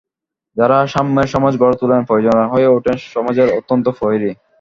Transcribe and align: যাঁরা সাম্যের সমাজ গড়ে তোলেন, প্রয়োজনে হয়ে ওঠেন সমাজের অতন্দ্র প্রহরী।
যাঁরা 0.57 0.77
সাম্যের 0.87 1.27
সমাজ 1.27 1.53
গড়ে 1.57 1.77
তোলেন, 1.81 2.01
প্রয়োজনে 2.05 2.45
হয়ে 2.51 2.67
ওঠেন 2.67 2.97
সমাজের 3.13 3.47
অতন্দ্র 3.59 3.89
প্রহরী। 3.97 4.31